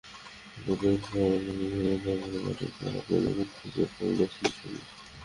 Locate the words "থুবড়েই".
3.55-3.89